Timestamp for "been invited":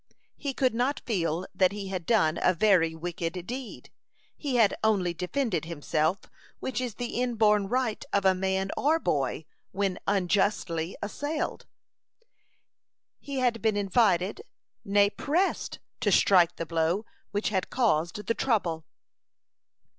13.61-14.41